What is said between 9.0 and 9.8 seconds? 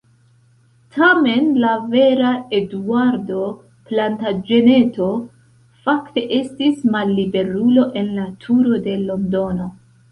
Londono.